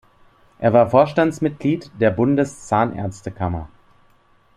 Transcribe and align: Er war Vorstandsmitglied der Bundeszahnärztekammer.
Er 0.57 0.73
war 0.73 0.89
Vorstandsmitglied 0.89 1.91
der 1.99 2.09
Bundeszahnärztekammer. 2.09 3.69